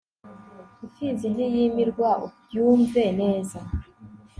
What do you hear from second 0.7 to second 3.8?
impfizi ntiyimirwa ubyumve neza